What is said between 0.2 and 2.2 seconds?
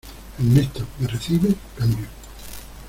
Ernesto,¿ me recibes? cambio.